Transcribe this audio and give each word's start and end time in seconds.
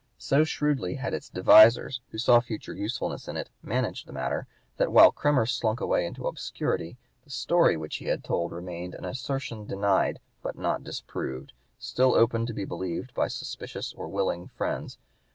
So 0.17 0.43
shrewdly 0.43 0.95
had 0.95 1.13
its 1.13 1.29
devisers 1.29 2.01
who 2.09 2.17
saw 2.17 2.39
future 2.39 2.73
usefulness 2.73 3.27
in 3.27 3.37
it 3.37 3.51
managed 3.61 4.07
the 4.07 4.11
matter, 4.11 4.47
that 4.77 4.91
while 4.91 5.11
Kremer 5.11 5.45
slunk 5.47 5.79
away 5.79 6.07
into 6.07 6.25
obscurity, 6.25 6.97
the 7.23 7.29
story 7.29 7.77
which 7.77 7.97
he 7.97 8.05
had 8.05 8.23
told 8.23 8.51
remained 8.51 8.95
an 8.95 9.05
assertion 9.05 9.67
denied, 9.67 10.19
but 10.41 10.57
not 10.57 10.83
disproved, 10.83 11.53
still 11.77 12.15
open 12.15 12.47
to 12.47 12.53
be 12.53 12.65
believed 12.65 13.13
by 13.13 13.27
suspicious 13.27 13.93
or 13.93 14.07
willing 14.07 14.47
friends. 14.47 14.97